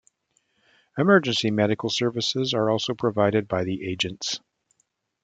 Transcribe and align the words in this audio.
Emergency 0.97 1.51
Medical 1.51 1.87
Services 1.87 2.55
are 2.55 2.71
also 2.71 2.95
provided 2.95 3.47
by 3.47 3.63
the 3.63 3.87
Agents. 3.87 4.39